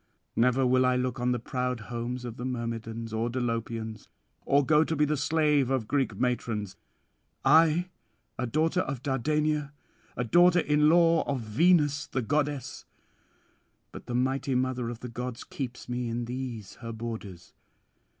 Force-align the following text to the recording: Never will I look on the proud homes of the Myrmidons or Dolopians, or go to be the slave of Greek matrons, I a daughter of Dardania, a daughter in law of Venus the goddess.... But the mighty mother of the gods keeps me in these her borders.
Never 0.35 0.65
will 0.65 0.83
I 0.83 0.95
look 0.95 1.19
on 1.19 1.31
the 1.31 1.37
proud 1.37 1.81
homes 1.81 2.25
of 2.25 2.37
the 2.37 2.43
Myrmidons 2.43 3.13
or 3.13 3.29
Dolopians, 3.29 4.07
or 4.47 4.65
go 4.65 4.83
to 4.83 4.95
be 4.95 5.05
the 5.05 5.15
slave 5.15 5.69
of 5.69 5.87
Greek 5.87 6.15
matrons, 6.19 6.75
I 7.45 7.89
a 8.35 8.47
daughter 8.47 8.79
of 8.79 9.03
Dardania, 9.03 9.73
a 10.17 10.23
daughter 10.23 10.61
in 10.61 10.89
law 10.89 11.21
of 11.27 11.41
Venus 11.41 12.07
the 12.07 12.23
goddess.... 12.23 12.85
But 13.91 14.07
the 14.07 14.15
mighty 14.15 14.55
mother 14.55 14.89
of 14.89 15.01
the 15.01 15.07
gods 15.07 15.43
keeps 15.43 15.87
me 15.87 16.09
in 16.09 16.25
these 16.25 16.77
her 16.81 16.91
borders. 16.91 17.53